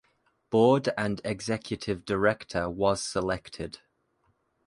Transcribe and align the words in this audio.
Board 0.49 0.89
and 0.97 1.21
Executive 1.23 2.05
Director 2.05 2.67
was 2.67 3.03
selected. 3.03 3.81